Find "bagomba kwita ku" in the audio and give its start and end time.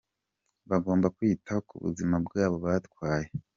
0.69-1.73